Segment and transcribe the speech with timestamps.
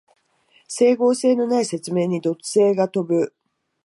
[0.67, 3.35] 整合性のない説明に怒声が飛ぶ